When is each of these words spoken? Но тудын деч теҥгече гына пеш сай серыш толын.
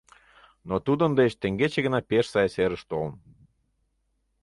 Но 0.67 0.75
тудын 0.85 1.11
деч 1.19 1.31
теҥгече 1.41 1.79
гына 1.85 1.99
пеш 2.09 2.25
сай 2.33 2.47
серыш 2.55 2.83
толын. 2.89 3.13